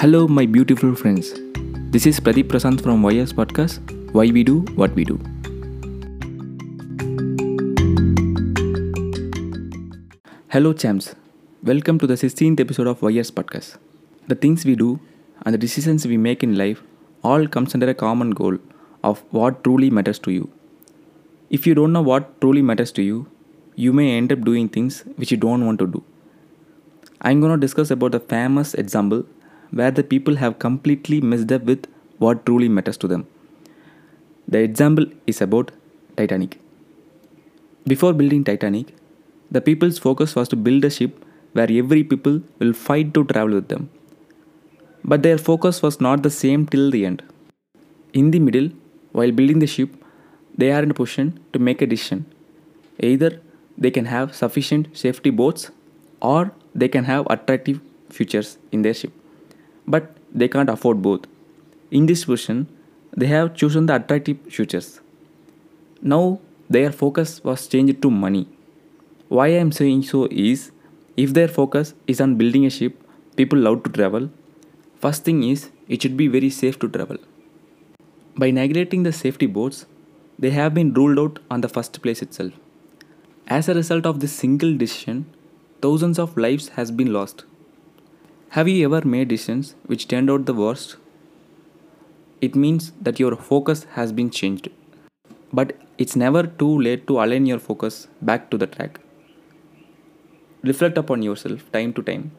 [0.00, 1.32] Hello, my beautiful friends.
[1.92, 3.80] This is Pradeep Prasant from YS Podcast.
[4.12, 5.16] Why we do what we do.
[10.50, 11.16] Hello, champs.
[11.64, 13.78] Welcome to the 16th episode of YS Podcast.
[14.28, 15.00] The things we do
[15.44, 16.80] and the decisions we make in life
[17.24, 18.58] all comes under a common goal
[19.02, 20.48] of what truly matters to you.
[21.50, 23.26] If you don't know what truly matters to you,
[23.74, 26.04] you may end up doing things which you don't want to do.
[27.20, 29.26] I'm going to discuss about the famous example
[29.70, 31.86] where the people have completely messed up with
[32.18, 33.26] what truly matters to them.
[34.48, 35.70] The example is about
[36.16, 36.58] Titanic.
[37.86, 38.94] Before building Titanic,
[39.50, 43.54] the people's focus was to build a ship where every people will fight to travel
[43.54, 43.90] with them.
[45.04, 47.22] But their focus was not the same till the end.
[48.12, 48.70] In the middle,
[49.12, 49.90] while building the ship,
[50.56, 52.26] they are in a position to make a decision.
[52.98, 53.40] Either
[53.76, 55.70] they can have sufficient safety boats
[56.20, 59.12] or they can have attractive features in their ship.
[59.94, 61.22] But they can't afford both.
[61.90, 62.68] In this position,
[63.16, 65.00] they have chosen the attractive futures.
[66.02, 68.46] Now their focus was changed to money.
[69.28, 70.70] Why I am saying so is
[71.16, 73.02] if their focus is on building a ship
[73.36, 74.30] people love to travel,
[75.00, 77.18] first thing is it should be very safe to travel.
[78.36, 79.86] By neglecting the safety boards,
[80.38, 82.52] they have been ruled out on the first place itself.
[83.48, 85.26] As a result of this single decision,
[85.82, 87.44] thousands of lives has been lost.
[88.52, 90.96] Have you ever made decisions which turned out the worst?
[92.40, 94.70] It means that your focus has been changed.
[95.52, 99.00] But it's never too late to align your focus back to the track.
[100.62, 102.30] Reflect upon yourself time to time.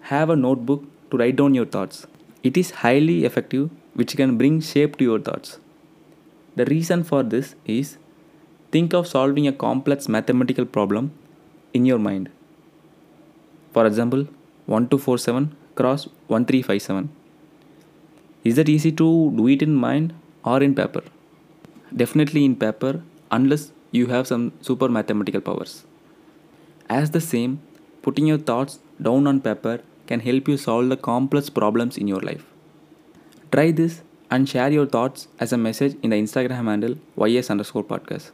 [0.00, 2.08] Have a notebook to write down your thoughts.
[2.42, 5.60] It is highly effective, which can bring shape to your thoughts.
[6.56, 7.96] The reason for this is
[8.72, 11.12] think of solving a complex mathematical problem
[11.72, 12.28] in your mind.
[13.72, 14.26] For example,
[14.68, 17.08] 1247 cross 1357.
[18.44, 20.12] Is that easy to do it in mind
[20.44, 21.02] or in paper?
[21.96, 25.84] Definitely in paper, unless you have some super mathematical powers.
[26.90, 27.60] As the same,
[28.02, 32.20] putting your thoughts down on paper can help you solve the complex problems in your
[32.20, 32.44] life.
[33.50, 37.84] Try this and share your thoughts as a message in the Instagram handle ys underscore
[37.84, 38.32] podcast.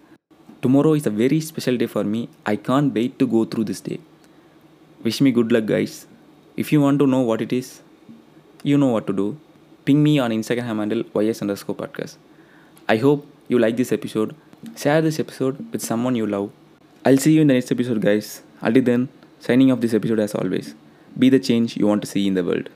[0.62, 2.28] Tomorrow is a very special day for me.
[2.44, 4.00] I can't wait to go through this day.
[5.04, 6.06] Wish me good luck, guys.
[6.56, 7.82] If you want to know what it is,
[8.62, 9.36] you know what to do.
[9.84, 12.16] Ping me on Instagram handle ys underscore podcast.
[12.88, 14.36] I hope you like this episode.
[14.76, 16.52] Share this episode with someone you love.
[17.04, 18.42] I'll see you in the next episode, guys.
[18.60, 19.08] Until then,
[19.40, 20.74] signing off this episode as always.
[21.18, 22.70] Be the change you want to see in the world.